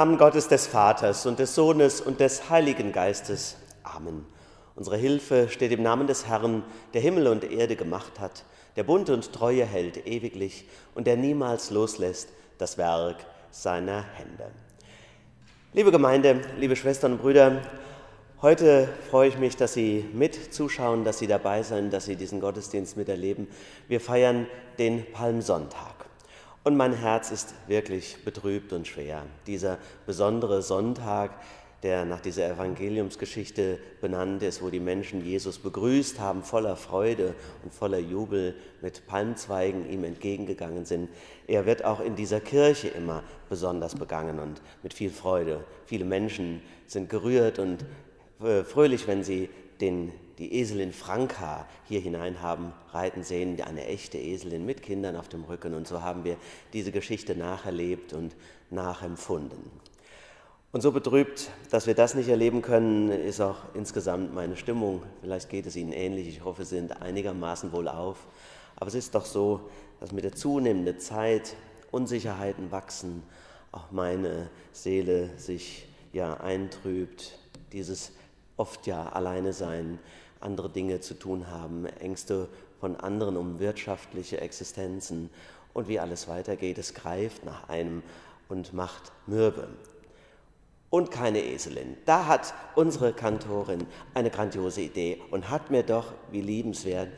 [0.00, 3.56] Namen Gottes des Vaters und des Sohnes und des Heiligen Geistes.
[3.82, 4.24] Amen.
[4.74, 6.62] Unsere Hilfe steht im Namen des Herrn,
[6.94, 11.70] der Himmel und Erde gemacht hat, der Bund und Treue hält ewiglich und der niemals
[11.70, 13.16] loslässt das Werk
[13.50, 14.50] seiner Hände.
[15.74, 17.60] Liebe Gemeinde, liebe Schwestern und Brüder,
[18.40, 22.40] heute freue ich mich, dass Sie mit zuschauen, dass Sie dabei sind, dass Sie diesen
[22.40, 23.48] Gottesdienst miterleben.
[23.86, 24.46] Wir feiern
[24.78, 25.99] den Palmsonntag.
[26.62, 29.24] Und mein Herz ist wirklich betrübt und schwer.
[29.46, 31.30] Dieser besondere Sonntag,
[31.82, 37.72] der nach dieser Evangeliumsgeschichte benannt ist, wo die Menschen Jesus begrüßt haben, voller Freude und
[37.72, 41.08] voller Jubel mit Palmzweigen ihm entgegengegangen sind.
[41.46, 45.64] Er wird auch in dieser Kirche immer besonders begangen und mit viel Freude.
[45.86, 47.86] Viele Menschen sind gerührt und
[48.42, 49.48] äh, fröhlich, wenn sie
[49.80, 55.28] den die Eselin Franka hier hinein haben reiten sehen, eine echte Eselin mit Kindern auf
[55.28, 55.74] dem Rücken.
[55.74, 56.38] Und so haben wir
[56.72, 58.34] diese Geschichte nacherlebt und
[58.70, 59.58] nachempfunden.
[60.72, 65.02] Und so betrübt, dass wir das nicht erleben können, ist auch insgesamt meine Stimmung.
[65.20, 66.26] Vielleicht geht es Ihnen ähnlich.
[66.28, 68.26] Ich hoffe, Sie sind einigermaßen wohl auf.
[68.76, 71.54] Aber es ist doch so, dass mit der zunehmenden Zeit
[71.90, 73.24] Unsicherheiten wachsen,
[73.72, 77.38] auch meine Seele sich ja eintrübt,
[77.72, 78.12] dieses
[78.60, 79.98] oft ja alleine sein,
[80.38, 82.48] andere Dinge zu tun haben, Ängste
[82.78, 85.30] von anderen um wirtschaftliche Existenzen
[85.72, 86.78] und wie alles weitergeht.
[86.78, 88.02] Es greift nach einem
[88.48, 89.68] und macht mürbe.
[90.90, 91.96] Und keine Eselin.
[92.04, 97.08] Da hat unsere Kantorin eine grandiose Idee und hat mir doch, wie liebenswert,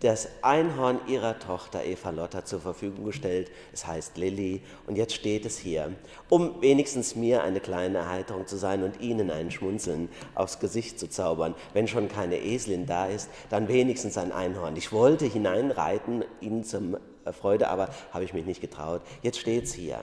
[0.00, 3.50] das Einhorn ihrer Tochter Eva Lotta zur Verfügung gestellt.
[3.72, 5.92] Es heißt Lilly und jetzt steht es hier,
[6.30, 11.08] um wenigstens mir eine kleine Erheiterung zu sein und Ihnen ein Schmunzeln aufs Gesicht zu
[11.08, 11.54] zaubern.
[11.74, 14.76] Wenn schon keine Eselin da ist, dann wenigstens ein Einhorn.
[14.76, 16.96] Ich wollte hineinreiten, Ihnen zum
[17.32, 19.02] Freude, aber habe ich mich nicht getraut.
[19.22, 19.98] Jetzt steht es hier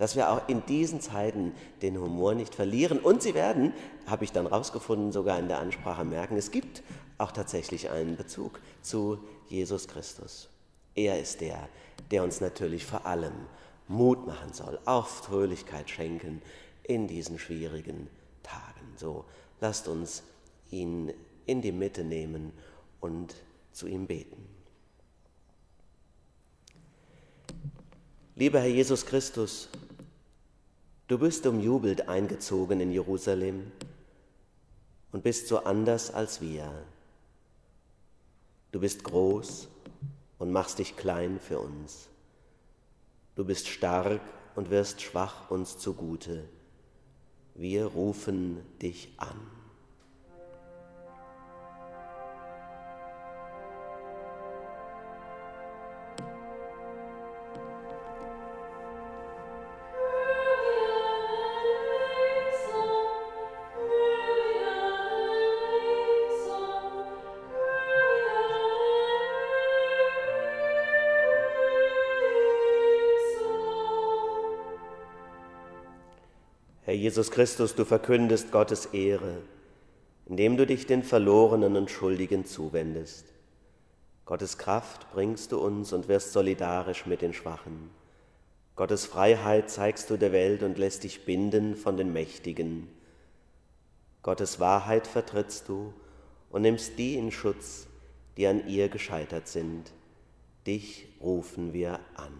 [0.00, 1.52] dass wir auch in diesen Zeiten
[1.82, 3.00] den Humor nicht verlieren.
[3.00, 3.74] Und sie werden,
[4.06, 6.82] habe ich dann rausgefunden, sogar in der Ansprache merken, es gibt
[7.18, 9.18] auch tatsächlich einen Bezug zu
[9.50, 10.48] Jesus Christus.
[10.94, 11.68] Er ist der,
[12.10, 13.34] der uns natürlich vor allem
[13.88, 16.40] Mut machen soll, auch Fröhlichkeit schenken
[16.84, 18.08] in diesen schwierigen
[18.42, 18.94] Tagen.
[18.96, 19.26] So,
[19.60, 20.22] lasst uns
[20.70, 21.12] ihn
[21.44, 22.54] in die Mitte nehmen
[23.00, 23.34] und
[23.72, 24.46] zu ihm beten.
[28.34, 29.68] Lieber Herr Jesus Christus,
[31.10, 33.72] du bist umjubelt eingezogen in Jerusalem
[35.10, 36.70] und bist so anders als wir.
[38.70, 39.66] Du bist groß
[40.38, 42.08] und machst dich klein für uns.
[43.34, 44.20] Du bist stark
[44.54, 46.48] und wirst schwach uns zugute.
[47.56, 49.59] Wir rufen dich an.
[76.90, 79.42] Herr Jesus Christus, du verkündest Gottes Ehre,
[80.26, 83.26] indem du dich den Verlorenen und Schuldigen zuwendest.
[84.24, 87.90] Gottes Kraft bringst du uns und wirst solidarisch mit den Schwachen.
[88.74, 92.88] Gottes Freiheit zeigst du der Welt und lässt dich binden von den Mächtigen.
[94.24, 95.94] Gottes Wahrheit vertrittst du
[96.50, 97.86] und nimmst die in Schutz,
[98.36, 99.92] die an ihr gescheitert sind.
[100.66, 102.32] Dich rufen wir an.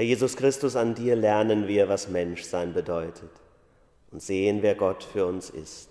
[0.00, 3.28] Herr Jesus Christus, an dir lernen wir, was Menschsein bedeutet
[4.10, 5.90] und sehen, wer Gott für uns ist.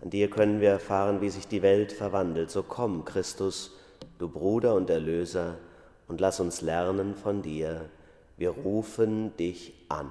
[0.00, 2.50] An dir können wir erfahren, wie sich die Welt verwandelt.
[2.50, 3.72] So komm, Christus,
[4.18, 5.58] du Bruder und Erlöser,
[6.06, 7.90] und lass uns lernen von dir.
[8.38, 10.08] Wir rufen dich an.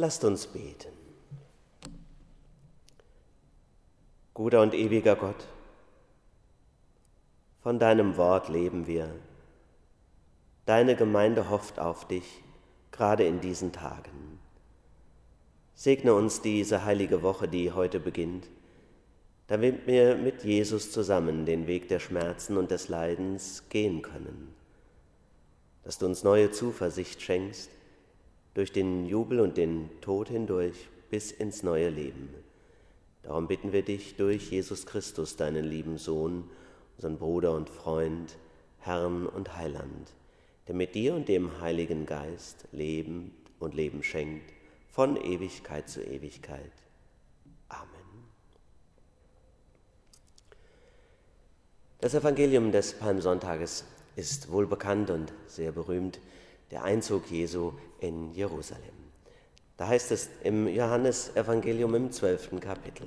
[0.00, 0.92] Lasst uns beten.
[4.32, 5.48] Guter und ewiger Gott,
[7.64, 9.12] von deinem Wort leben wir.
[10.66, 12.44] Deine Gemeinde hofft auf dich,
[12.92, 14.38] gerade in diesen Tagen.
[15.74, 18.48] Segne uns diese heilige Woche, die heute beginnt.
[19.48, 24.54] damit wir mit Jesus zusammen den Weg der Schmerzen und des Leidens gehen können.
[25.82, 27.70] Dass du uns neue Zuversicht schenkst,
[28.58, 32.28] durch den Jubel und den Tod hindurch bis ins neue Leben.
[33.22, 36.50] Darum bitten wir dich durch Jesus Christus, deinen lieben Sohn,
[36.96, 38.36] unseren Bruder und Freund,
[38.80, 40.12] Herrn und Heiland,
[40.66, 44.52] der mit dir und dem Heiligen Geist Leben und Leben schenkt,
[44.88, 46.72] von Ewigkeit zu Ewigkeit.
[47.68, 48.24] Amen.
[52.00, 53.84] Das Evangelium des Palmsonntages
[54.16, 56.18] ist wohl bekannt und sehr berühmt,
[56.70, 58.82] der Einzug Jesu in Jerusalem.
[59.76, 63.06] Da heißt es im Johannesevangelium im zwölften Kapitel.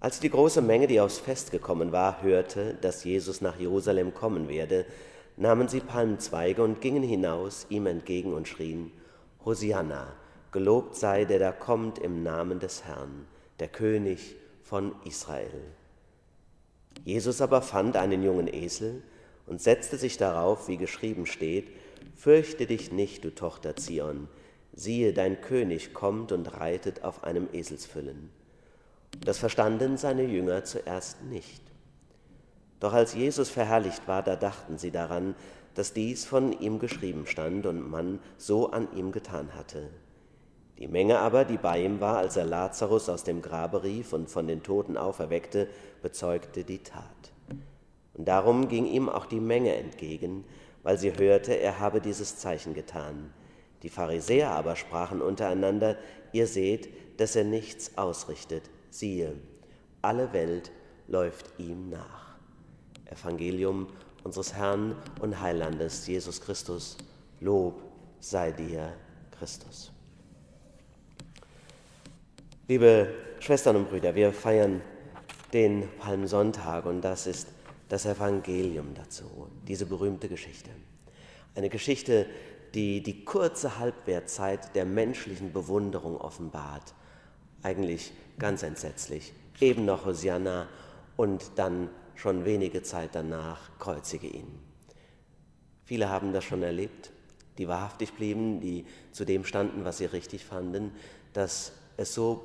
[0.00, 4.48] Als die große Menge, die aufs Fest gekommen war, hörte, dass Jesus nach Jerusalem kommen
[4.48, 4.86] werde,
[5.36, 8.92] nahmen sie Palmzweige und gingen hinaus ihm entgegen und schrien,
[9.44, 10.14] Hosianna,
[10.52, 13.26] gelobt sei der da kommt im Namen des Herrn,
[13.60, 15.62] der König von Israel.
[17.04, 19.02] Jesus aber fand einen jungen Esel
[19.48, 21.68] und setzte sich darauf, wie geschrieben steht,
[22.14, 24.28] Fürchte dich nicht, du Tochter Zion,
[24.72, 28.30] siehe, dein König kommt und reitet auf einem Eselsfüllen.
[29.24, 31.62] Das verstanden seine Jünger zuerst nicht.
[32.80, 35.34] Doch als Jesus verherrlicht war, da dachten sie daran,
[35.74, 39.88] dass dies von ihm geschrieben stand und man so an ihm getan hatte.
[40.78, 44.30] Die Menge aber, die bei ihm war, als er Lazarus aus dem Grabe rief und
[44.30, 45.68] von den Toten auferweckte,
[46.02, 47.32] bezeugte die Tat.
[48.18, 50.44] Und darum ging ihm auch die Menge entgegen,
[50.82, 53.32] weil sie hörte, er habe dieses Zeichen getan.
[53.84, 55.96] Die Pharisäer aber sprachen untereinander,
[56.32, 56.88] ihr seht,
[57.20, 58.64] dass er nichts ausrichtet.
[58.90, 59.34] Siehe,
[60.02, 60.72] alle Welt
[61.06, 62.36] läuft ihm nach.
[63.06, 63.86] Evangelium
[64.24, 66.98] unseres Herrn und Heilandes Jesus Christus,
[67.40, 67.80] Lob
[68.18, 68.94] sei dir,
[69.38, 69.92] Christus.
[72.66, 74.82] Liebe Schwestern und Brüder, wir feiern
[75.52, 77.46] den Palmsonntag und das ist
[77.88, 80.70] das Evangelium dazu, diese berühmte Geschichte.
[81.54, 82.26] Eine Geschichte,
[82.74, 86.94] die die kurze Halbwertzeit der menschlichen Bewunderung offenbart.
[87.62, 89.32] Eigentlich ganz entsetzlich.
[89.60, 90.68] Eben noch Hosianna
[91.16, 94.46] und dann schon wenige Zeit danach kreuzige ihn.
[95.84, 97.10] Viele haben das schon erlebt,
[97.56, 100.92] die wahrhaftig blieben, die zu dem standen, was sie richtig fanden,
[101.32, 102.44] dass es so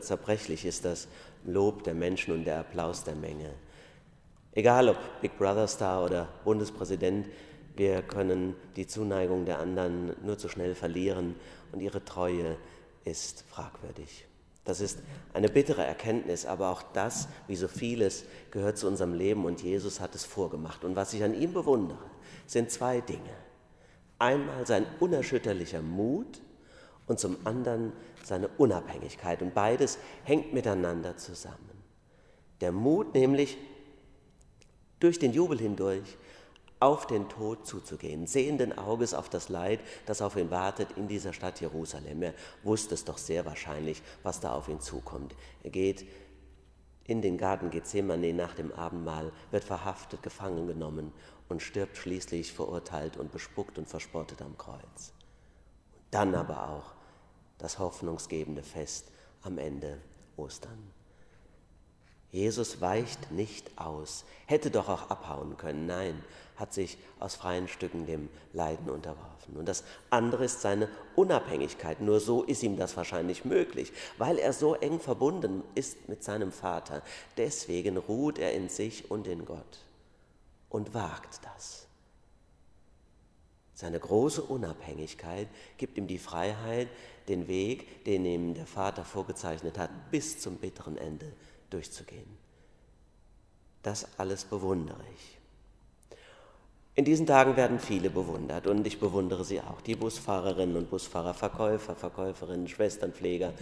[0.00, 1.08] zerbrechlich ist, das
[1.44, 3.50] Lob der Menschen und der Applaus der Menge.
[4.56, 7.28] Egal ob Big Brother Star oder Bundespräsident,
[7.76, 11.34] wir können die Zuneigung der anderen nur zu schnell verlieren
[11.72, 12.56] und ihre Treue
[13.04, 14.26] ist fragwürdig.
[14.64, 15.00] Das ist
[15.34, 20.00] eine bittere Erkenntnis, aber auch das, wie so vieles, gehört zu unserem Leben und Jesus
[20.00, 20.86] hat es vorgemacht.
[20.86, 21.98] Und was ich an ihm bewundere,
[22.46, 23.36] sind zwei Dinge.
[24.18, 26.40] Einmal sein unerschütterlicher Mut
[27.06, 27.92] und zum anderen
[28.24, 29.42] seine Unabhängigkeit.
[29.42, 31.84] Und beides hängt miteinander zusammen.
[32.62, 33.58] Der Mut nämlich,
[35.00, 36.16] durch den Jubel hindurch
[36.78, 41.32] auf den Tod zuzugehen, sehenden Auges auf das Leid, das auf ihn wartet in dieser
[41.32, 42.22] Stadt Jerusalem.
[42.22, 42.34] Er
[42.64, 45.34] wusste es doch sehr wahrscheinlich, was da auf ihn zukommt.
[45.62, 46.06] Er geht
[47.06, 51.12] in den Garten Gethsemane nach dem Abendmahl, wird verhaftet, gefangen genommen
[51.48, 55.12] und stirbt schließlich verurteilt und bespuckt und verspottet am Kreuz.
[56.10, 56.94] Dann aber auch
[57.58, 59.12] das hoffnungsgebende Fest
[59.42, 59.98] am Ende
[60.36, 60.95] Ostern.
[62.32, 65.86] Jesus weicht nicht aus, hätte doch auch abhauen können.
[65.86, 66.22] Nein,
[66.56, 69.56] hat sich aus freien Stücken dem Leiden unterworfen.
[69.56, 72.00] Und das andere ist seine Unabhängigkeit.
[72.00, 76.52] Nur so ist ihm das wahrscheinlich möglich, weil er so eng verbunden ist mit seinem
[76.52, 77.02] Vater.
[77.36, 79.78] Deswegen ruht er in sich und in Gott
[80.68, 81.86] und wagt das.
[83.74, 86.88] Seine große Unabhängigkeit gibt ihm die Freiheit,
[87.28, 91.30] den Weg, den ihm der Vater vorgezeichnet hat, bis zum bitteren Ende
[91.70, 92.38] durchzugehen.
[93.82, 95.38] Das alles bewundere ich.
[96.96, 99.82] In diesen Tagen werden viele bewundert und ich bewundere sie auch.
[99.82, 103.52] Die Busfahrerinnen und Busfahrer, Verkäufer, Verkäuferinnen, Schwesternpfleger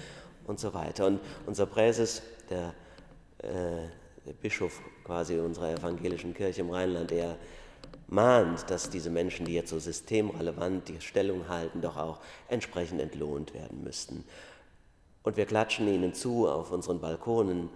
[0.47, 1.07] und so weiter.
[1.07, 2.75] Und unser Präses, der,
[3.39, 3.89] äh,
[4.25, 7.37] der Bischof quasi unserer evangelischen Kirche im Rheinland, er
[8.07, 13.53] mahnt, dass diese Menschen, die jetzt so systemrelevant die Stellung halten, doch auch entsprechend entlohnt
[13.53, 14.25] werden müssten.
[15.25, 17.69] Und wir klatschen ihnen zu auf unseren Balkonen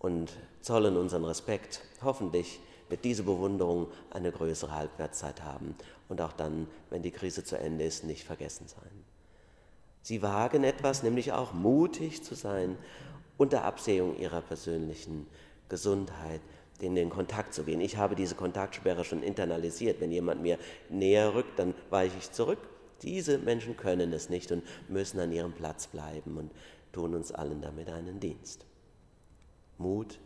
[0.00, 1.82] und zollen unseren Respekt.
[2.02, 5.76] Hoffentlich wird diese Bewunderung eine größere Halbwertszeit haben
[6.08, 9.04] und auch dann, wenn die Krise zu Ende ist, nicht vergessen sein.
[10.02, 12.76] Sie wagen etwas, nämlich auch mutig zu sein,
[13.36, 15.26] unter Absehung ihrer persönlichen
[15.68, 16.40] Gesundheit
[16.80, 17.80] in den Kontakt zu gehen.
[17.80, 20.00] Ich habe diese Kontaktsperre schon internalisiert.
[20.00, 22.58] Wenn jemand mir näher rückt, dann weiche ich zurück.
[23.02, 26.50] Diese Menschen können es nicht und müssen an ihrem Platz bleiben und
[26.92, 28.66] tun uns allen damit einen Dienst.
[29.80, 30.20] Mut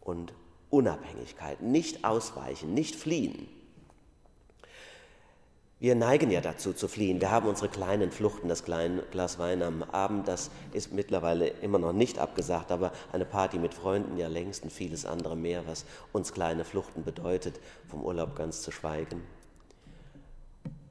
[0.00, 0.32] und
[0.70, 1.60] Unabhängigkeit.
[1.60, 3.48] Nicht ausweichen, nicht fliehen.
[5.82, 7.20] Wir neigen ja dazu zu fliehen.
[7.20, 11.80] Wir haben unsere kleinen Fluchten, das kleine Glas Wein am Abend, das ist mittlerweile immer
[11.80, 15.84] noch nicht abgesagt, aber eine Party mit Freunden ja längst und vieles andere mehr, was
[16.12, 19.22] uns kleine Fluchten bedeutet, vom Urlaub ganz zu schweigen.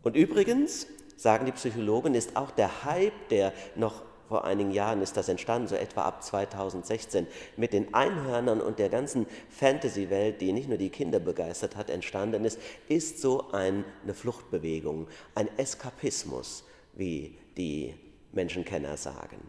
[0.03, 4.01] Und übrigens, sagen die Psychologen, ist auch der Hype, der noch
[4.31, 8.87] vor einigen Jahren ist das entstanden, so etwa ab 2016, mit den Einhörnern und der
[8.87, 12.57] ganzen Fantasy-Welt, die nicht nur die Kinder begeistert hat, entstanden ist,
[12.87, 13.83] ist so eine
[14.13, 17.93] Fluchtbewegung, ein Eskapismus, wie die
[18.31, 19.41] Menschenkenner sagen.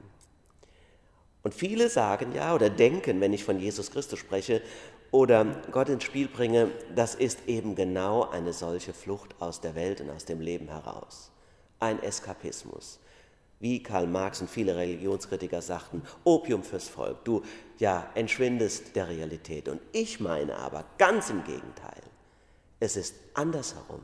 [1.44, 4.62] Und viele sagen ja oder denken, wenn ich von Jesus Christus spreche
[5.12, 10.00] oder Gott ins Spiel bringe, das ist eben genau eine solche Flucht aus der Welt
[10.00, 11.30] und aus dem Leben heraus.
[11.78, 12.98] Ein Eskapismus
[13.62, 17.42] wie Karl Marx und viele Religionskritiker sagten, Opium fürs Volk, du
[17.78, 19.68] ja entschwindest der Realität.
[19.68, 22.02] Und ich meine aber ganz im Gegenteil,
[22.80, 24.00] es ist andersherum.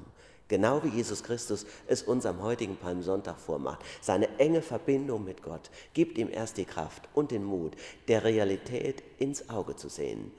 [0.46, 3.80] Genau wie Jesus Christus es uns am heutigen Palmsonntag vormacht.
[4.00, 7.72] Seine enge Verbindung mit Gott gibt ihm erst die Kraft und den Mut,
[8.06, 10.30] der Realität ins Auge zu sehen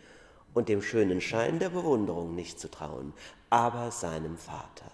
[0.53, 3.11] und dem schönen Schein der Bewunderung nicht zu trauen,
[3.49, 4.89] aber seinem Vater.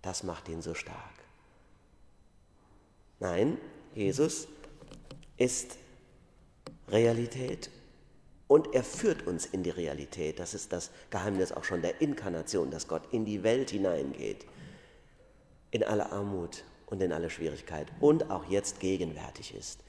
[0.00, 1.17] Das macht ihn so stark.
[3.20, 3.58] Nein,
[3.94, 4.48] Jesus
[5.36, 5.76] ist
[6.88, 7.70] Realität
[8.46, 10.38] und er führt uns in die Realität.
[10.38, 14.46] Das ist das Geheimnis auch schon der Inkarnation, dass Gott in die Welt hineingeht,
[15.70, 19.80] in alle Armut und in alle Schwierigkeit und auch jetzt gegenwärtig ist.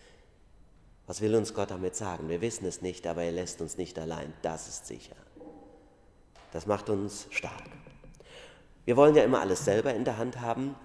[1.07, 2.29] Was will uns Gott damit sagen?
[2.29, 4.33] Wir wissen es nicht, aber er lässt uns nicht allein.
[4.41, 5.15] Das ist sicher.
[6.51, 7.69] Das macht uns stark.
[8.85, 10.75] Wir wollen ja immer alles selber in der Hand haben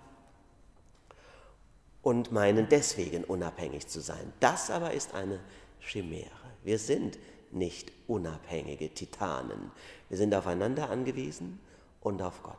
[2.05, 4.33] und meinen deswegen unabhängig zu sein.
[4.39, 5.41] Das aber ist eine
[5.81, 6.31] Chimäre.
[6.63, 7.19] Wir sind
[7.51, 9.73] nicht unabhängige Titanen.
[10.11, 11.59] Wir sind aufeinander angewiesen
[12.01, 12.59] und auf Gott.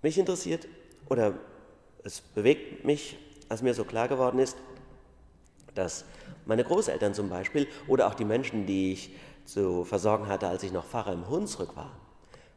[0.00, 0.66] Mich interessiert
[1.08, 1.34] oder
[2.02, 3.18] es bewegt mich,
[3.48, 4.56] als mir so klar geworden ist,
[5.74, 6.06] dass
[6.46, 9.10] meine Großeltern zum Beispiel oder auch die Menschen, die ich
[9.44, 11.94] zu versorgen hatte, als ich noch Pfarrer im Hunsrück war,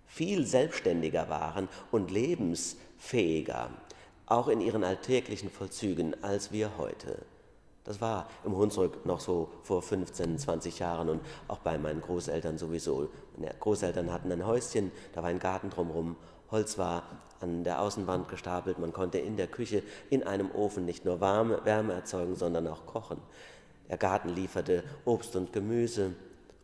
[0.07, 3.69] viel selbstständiger waren und lebensfähiger
[4.29, 7.17] auch in ihren alltäglichen Vollzügen, als wir heute.
[7.83, 12.59] Das war im Hunsrück noch so vor 15, 20 Jahren und auch bei meinen Großeltern
[12.59, 13.09] sowieso.
[13.35, 16.15] Meine Großeltern hatten ein Häuschen, da war ein Garten drumherum,
[16.51, 17.03] Holz war
[17.41, 19.81] an der Außenwand gestapelt, man konnte in der Küche
[20.11, 23.17] in einem Ofen nicht nur warme, Wärme erzeugen, sondern auch kochen.
[23.89, 26.13] Der Garten lieferte Obst und Gemüse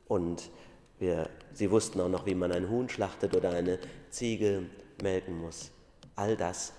[0.08, 0.52] und
[1.00, 3.80] wir, sie wussten auch noch, wie man ein Huhn schlachtet oder eine
[4.12, 4.64] Ziege
[5.02, 5.72] melken muss.
[6.16, 6.74] All das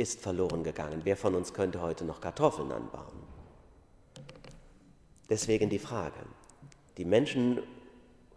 [0.00, 1.02] ist verloren gegangen.
[1.04, 3.22] Wer von uns könnte heute noch Kartoffeln anbauen?
[5.28, 6.20] Deswegen die Frage,
[6.96, 7.62] die Menschen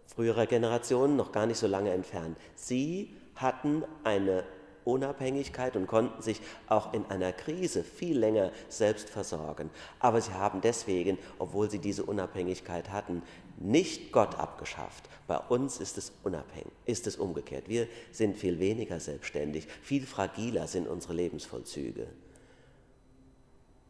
[0.06, 4.44] früherer Generationen, noch gar nicht so lange entfernt, sie hatten eine
[4.86, 9.70] Unabhängigkeit und konnten sich auch in einer Krise viel länger selbst versorgen.
[10.00, 13.22] Aber sie haben deswegen, obwohl sie diese Unabhängigkeit hatten,
[13.58, 15.10] nicht Gott abgeschafft.
[15.28, 17.70] Bei uns ist es unabhängig, ist es umgekehrt.
[17.70, 22.08] Wir sind viel weniger selbstständig, viel fragiler sind unsere Lebensvollzüge,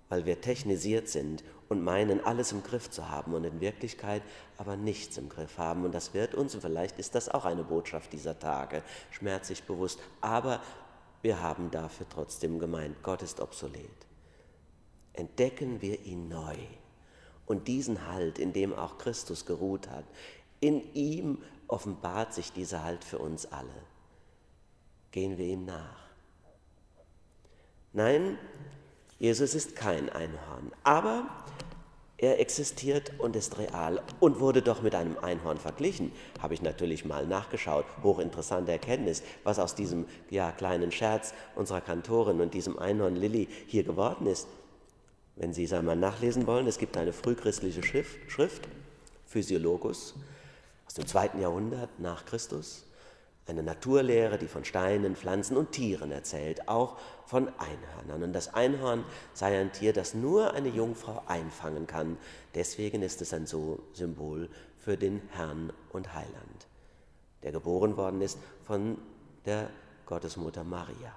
[0.09, 4.21] weil wir technisiert sind und meinen, alles im Griff zu haben und in Wirklichkeit
[4.57, 5.85] aber nichts im Griff haben.
[5.85, 9.99] Und das wird uns, und vielleicht ist das auch eine Botschaft dieser Tage, schmerzlich bewusst,
[10.21, 10.61] aber
[11.23, 13.89] wir haben dafür trotzdem gemeint, Gott ist obsolet.
[15.13, 16.57] Entdecken wir ihn neu
[17.45, 20.03] und diesen Halt, in dem auch Christus geruht hat,
[20.59, 23.83] in ihm offenbart sich dieser Halt für uns alle.
[25.11, 26.03] Gehen wir ihm nach.
[27.93, 28.37] Nein,
[29.17, 31.29] Jesus ist kein Einhorn, aber
[32.23, 36.13] er existiert und ist real und wurde doch mit einem Einhorn verglichen.
[36.41, 37.85] Habe ich natürlich mal nachgeschaut.
[38.01, 43.83] Hochinteressante Erkenntnis, was aus diesem ja, kleinen Scherz unserer Kantorin und diesem Einhorn Lilly hier
[43.83, 44.47] geworden ist.
[45.35, 48.69] Wenn Sie es einmal nachlesen wollen, es gibt eine frühchristliche Schrift, Schrift
[49.25, 50.15] Physiologus,
[50.87, 52.85] aus dem zweiten Jahrhundert nach Christus.
[53.45, 58.23] Eine Naturlehre, die von Steinen, Pflanzen und Tieren erzählt, auch von Einhörnern.
[58.23, 62.17] Und das Einhorn sei ein Tier, das nur eine Jungfrau einfangen kann.
[62.55, 66.67] Deswegen ist es ein so Symbol für den Herrn und Heiland,
[67.43, 68.97] der geboren worden ist von
[69.45, 69.69] der
[70.05, 71.13] Gottesmutter Maria.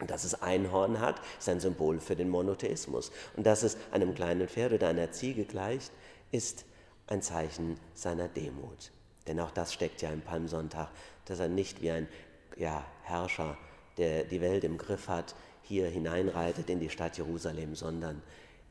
[0.00, 3.10] Und dass es Einhorn hat, ist ein Symbol für den Monotheismus.
[3.36, 5.90] Und dass es einem kleinen Pferd oder einer Ziege gleicht,
[6.30, 6.66] ist
[7.06, 8.90] ein Zeichen seiner Demut.
[9.26, 10.88] Denn auch das steckt ja im Palmsonntag,
[11.24, 12.08] dass er nicht wie ein
[12.56, 13.56] ja, Herrscher,
[13.96, 18.22] der die Welt im Griff hat, hier hineinreitet in die Stadt Jerusalem, sondern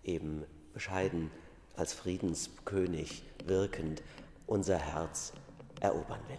[0.04, 1.32] eben bescheiden
[1.76, 4.02] als Friedenskönig wirkend
[4.48, 5.34] unser Herz
[5.82, 6.38] erobern will.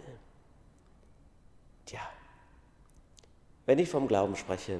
[1.85, 2.01] Tja,
[3.65, 4.79] wenn ich vom Glauben spreche,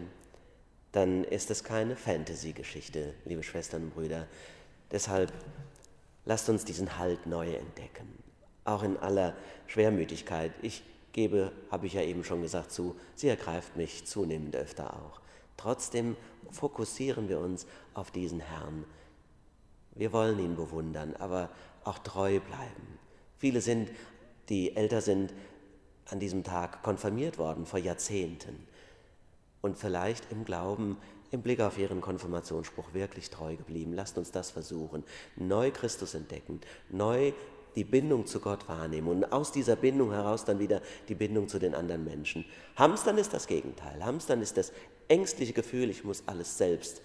[0.91, 4.27] dann ist es keine Fantasy-Geschichte, liebe Schwestern und Brüder.
[4.91, 5.31] Deshalb
[6.25, 8.07] lasst uns diesen Halt neu entdecken,
[8.67, 9.33] auch in aller
[9.67, 10.51] Schwermütigkeit.
[10.61, 10.83] Ich
[11.13, 15.21] gebe, habe ich ja eben schon gesagt, zu, sie ergreift mich zunehmend öfter auch.
[15.55, 16.15] Trotzdem
[16.51, 18.85] fokussieren wir uns auf diesen Herrn.
[19.95, 21.49] Wir wollen ihn bewundern, aber
[21.83, 22.99] auch treu bleiben.
[23.37, 23.89] Viele sind,
[24.49, 25.33] die älter sind,
[26.05, 28.67] an diesem Tag konfirmiert worden vor Jahrzehnten
[29.61, 30.97] und vielleicht im Glauben
[31.31, 33.93] im Blick auf ihren Konfirmationsspruch wirklich treu geblieben.
[33.93, 35.03] Lasst uns das versuchen.
[35.35, 37.33] Neu Christus entdecken, neu
[37.77, 41.59] die Bindung zu Gott wahrnehmen und aus dieser Bindung heraus dann wieder die Bindung zu
[41.59, 42.43] den anderen Menschen.
[42.75, 44.03] Hamstern ist das Gegenteil.
[44.03, 44.71] Hamstern ist das
[45.07, 47.03] ängstliche Gefühl, ich muss alles selbst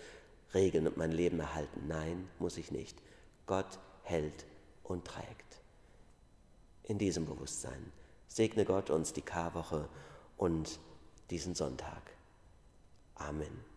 [0.54, 1.82] regeln und mein Leben erhalten.
[1.88, 2.96] Nein, muss ich nicht.
[3.44, 4.46] Gott hält
[4.82, 5.60] und trägt.
[6.84, 7.92] In diesem Bewusstsein
[8.26, 9.90] segne Gott uns die Karwoche
[10.38, 10.80] und
[11.28, 12.02] diesen Sonntag.
[13.16, 13.72] Amen.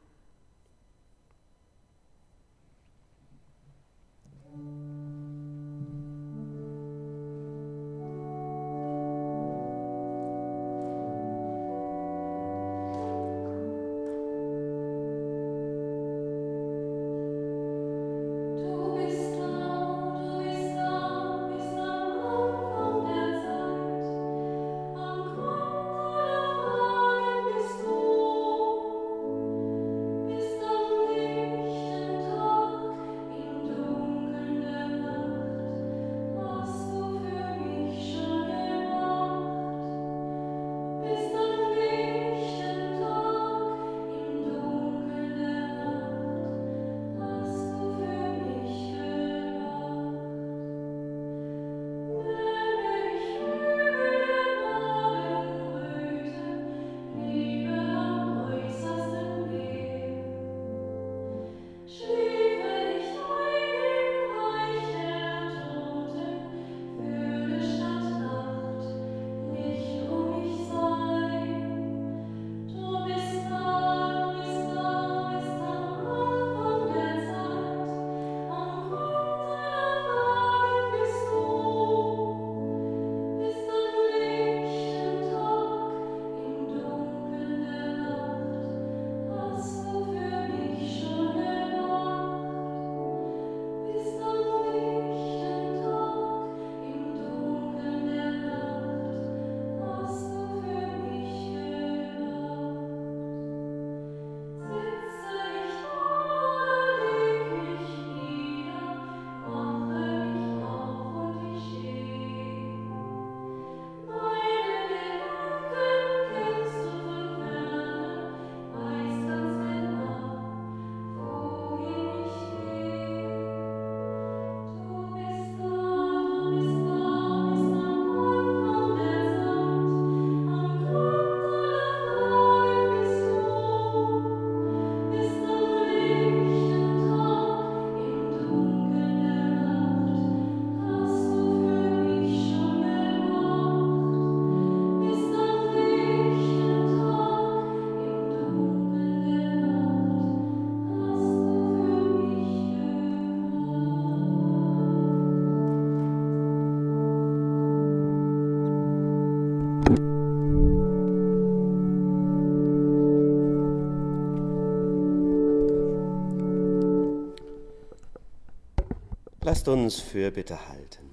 [169.56, 171.10] Lasst uns für Bitte halten.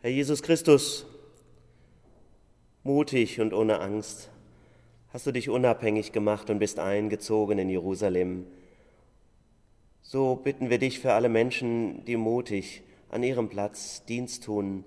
[0.00, 1.06] Herr Jesus Christus,
[2.82, 4.28] mutig und ohne Angst
[5.12, 8.44] hast du dich unabhängig gemacht und bist eingezogen in Jerusalem.
[10.02, 14.84] So bitten wir dich für alle Menschen, die mutig an ihrem Platz Dienst tun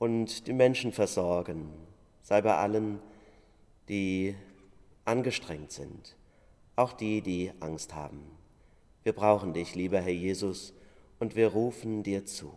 [0.00, 1.68] und die Menschen versorgen.
[2.24, 2.98] Sei bei allen,
[3.88, 4.34] die
[5.04, 6.16] angestrengt sind
[6.76, 8.20] auch die, die Angst haben.
[9.02, 10.74] Wir brauchen dich, lieber Herr Jesus,
[11.18, 12.52] und wir rufen dir zu.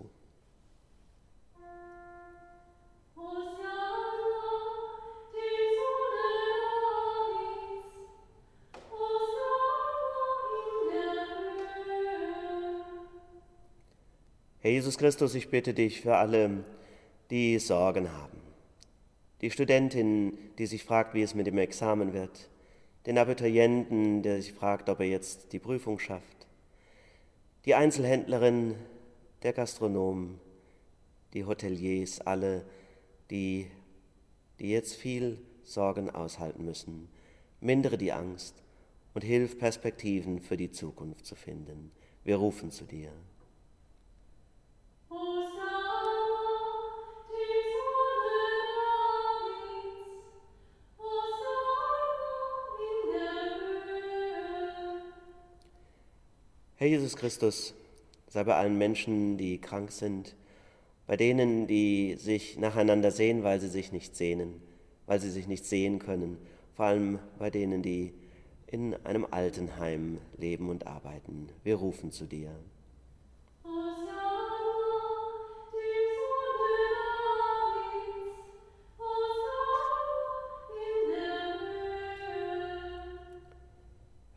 [14.61, 16.65] Herr Jesus Christus, ich bitte dich für alle,
[17.29, 18.37] die Sorgen haben.
[19.41, 22.49] Die Studentin, die sich fragt, wie es mit dem Examen wird
[23.05, 26.47] den Abiturienten, der sich fragt, ob er jetzt die Prüfung schafft,
[27.65, 28.75] die Einzelhändlerin,
[29.43, 30.39] der Gastronom,
[31.33, 32.65] die Hoteliers, alle,
[33.29, 33.67] die,
[34.59, 37.09] die jetzt viel Sorgen aushalten müssen.
[37.61, 38.63] Mindere die Angst
[39.13, 41.91] und hilf Perspektiven für die Zukunft zu finden.
[42.23, 43.11] Wir rufen zu dir.
[56.79, 57.73] Herr Jesus Christus,
[58.29, 60.33] sei bei allen Menschen, die krank sind,
[61.07, 64.61] bei denen, die sich nacheinander sehen, weil sie sich nicht sehnen,
[65.05, 66.37] weil sie sich nicht sehen können,
[66.77, 68.13] vor allem bei denen, die
[68.65, 71.49] in einem Altenheim leben und arbeiten.
[71.65, 72.51] Wir rufen zu dir.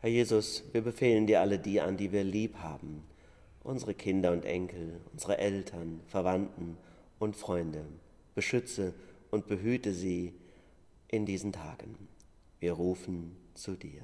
[0.03, 3.05] Herr Jesus, wir befehlen dir alle die an, die wir lieb haben,
[3.63, 6.75] unsere Kinder und Enkel, unsere Eltern, Verwandten
[7.19, 7.85] und Freunde.
[8.35, 8.93] Beschütze
[9.31, 10.33] und behüte sie
[11.07, 12.09] in diesen Tagen.
[12.59, 14.01] Wir rufen zu dir.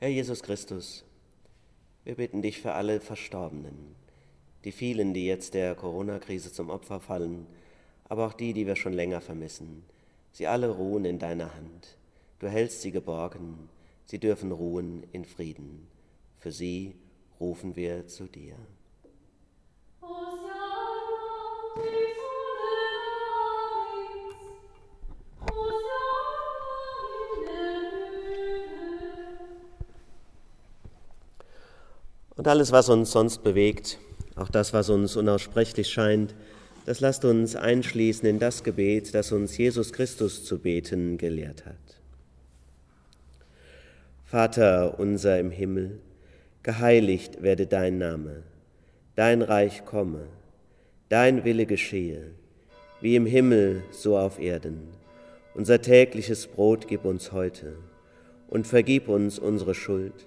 [0.00, 1.02] Herr Jesus Christus,
[2.04, 3.94] wir bitten dich für alle Verstorbenen,
[4.64, 7.46] die vielen, die jetzt der Corona-Krise zum Opfer fallen,
[8.04, 9.84] aber auch die, die wir schon länger vermissen.
[10.32, 11.96] Sie alle ruhen in deiner Hand.
[12.38, 13.68] Du hältst sie geborgen,
[14.06, 15.86] sie dürfen ruhen in Frieden.
[16.38, 16.96] Für sie
[17.38, 18.56] rufen wir zu dir.
[32.42, 34.00] Und alles, was uns sonst bewegt,
[34.34, 36.34] auch das, was uns unaussprechlich scheint,
[36.86, 42.00] das lasst uns einschließen in das Gebet, das uns Jesus Christus zu beten gelehrt hat.
[44.24, 46.00] Vater unser im Himmel,
[46.64, 48.42] geheiligt werde dein Name,
[49.14, 50.26] dein Reich komme,
[51.10, 52.32] dein Wille geschehe,
[53.00, 54.88] wie im Himmel so auf Erden.
[55.54, 57.76] Unser tägliches Brot gib uns heute
[58.48, 60.26] und vergib uns unsere Schuld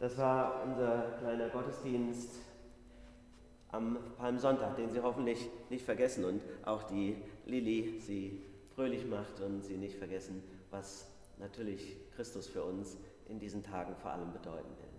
[0.00, 2.40] das war unser kleiner Gottesdienst
[3.70, 8.40] am Palmsonntag, den Sie hoffentlich nicht vergessen und auch die Lilly Sie
[8.74, 12.96] fröhlich macht und Sie nicht vergessen, was natürlich Christus für uns
[13.28, 14.94] in diesen Tagen vor allem bedeuten will.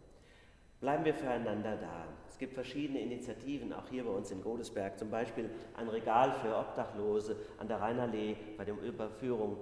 [0.82, 2.06] Bleiben wir füreinander da.
[2.28, 6.56] Es gibt verschiedene Initiativen, auch hier bei uns in Godesberg, zum Beispiel ein Regal für
[6.56, 9.58] Obdachlose an der Rheinallee bei der Überführung,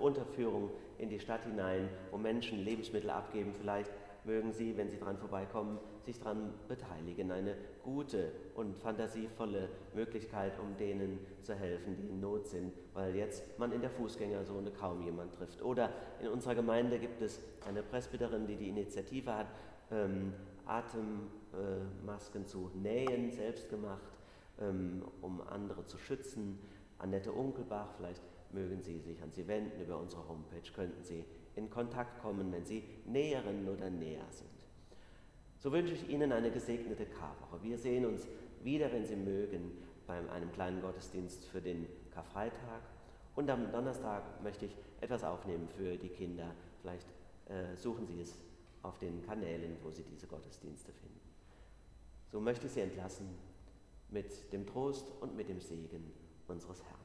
[0.00, 3.90] Unterführung in die Stadt hinein, wo Menschen Lebensmittel abgeben, vielleicht
[4.24, 7.30] mögen Sie, wenn Sie dran vorbeikommen, sich daran beteiligen.
[7.30, 13.58] Eine gute und fantasievolle Möglichkeit, um denen zu helfen, die in Not sind, weil jetzt
[13.58, 15.62] man in der Fußgängerzone kaum jemand trifft.
[15.62, 19.48] Oder in unserer Gemeinde gibt es eine Presbyterin, die die Initiative hat,
[19.90, 20.32] ähm,
[20.66, 24.12] Atemmasken äh, zu nähen, selbst gemacht,
[24.60, 26.58] ähm, um andere zu schützen.
[26.98, 28.22] Annette Unkelbach, vielleicht
[28.54, 31.24] mögen Sie sich an sie wenden über unsere Homepage, könnten Sie
[31.56, 34.48] in Kontakt kommen, wenn Sie Näherinnen oder Näher sind.
[35.58, 37.62] So wünsche ich Ihnen eine gesegnete Karwoche.
[37.62, 38.26] Wir sehen uns
[38.62, 39.72] wieder, wenn Sie mögen,
[40.06, 42.82] bei einem kleinen Gottesdienst für den Karfreitag.
[43.34, 46.54] Und am Donnerstag möchte ich etwas aufnehmen für die Kinder.
[46.80, 47.08] Vielleicht
[47.46, 48.36] äh, suchen Sie es
[48.82, 51.20] auf den Kanälen, wo Sie diese Gottesdienste finden.
[52.30, 53.28] So möchte ich Sie entlassen
[54.10, 56.12] mit dem Trost und mit dem Segen
[56.46, 57.03] unseres Herrn.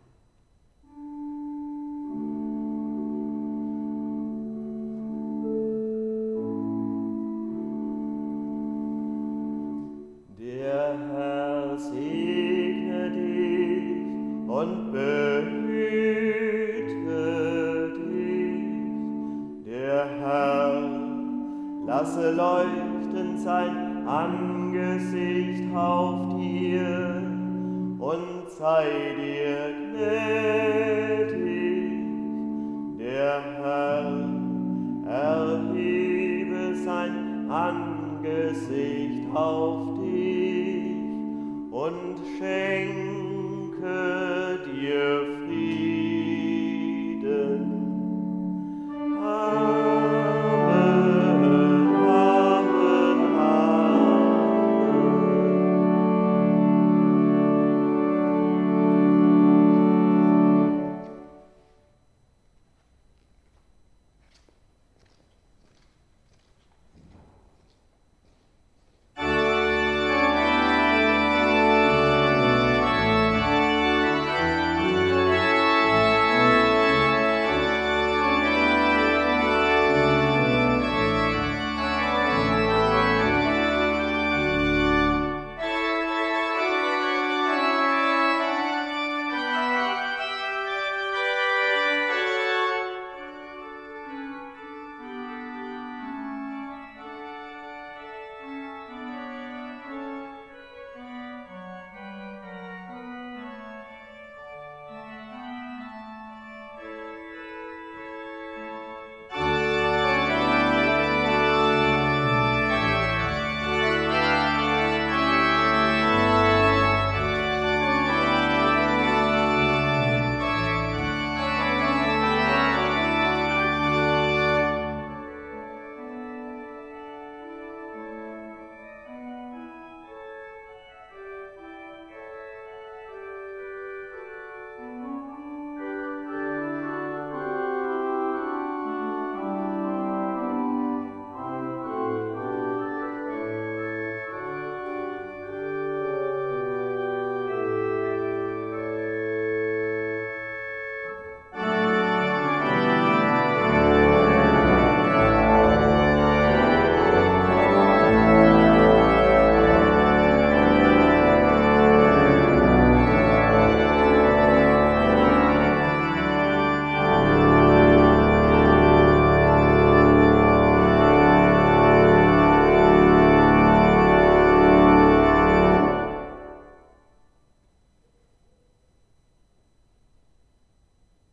[24.20, 27.22] Angesicht auf dir
[28.00, 28.86] und sei
[29.18, 31.40] dir gnädig.
[33.00, 34.10] Der Herr
[35.08, 37.16] erhebe sein
[37.50, 40.84] Angesicht auf dich
[41.72, 43.09] und schenke